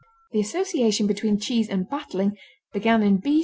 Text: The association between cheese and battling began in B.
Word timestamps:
The 0.31 0.39
association 0.39 1.05
between 1.05 1.39
cheese 1.39 1.69
and 1.69 1.87
battling 1.87 2.35
began 2.73 3.03
in 3.03 3.17
B. 3.17 3.39